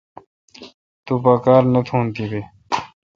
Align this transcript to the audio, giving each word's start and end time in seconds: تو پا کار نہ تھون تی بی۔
تو 1.05 1.13
پا 1.23 1.33
کار 1.43 1.63
نہ 1.73 1.81
تھون 1.87 2.05
تی 2.15 2.23
بی۔ 2.31 2.41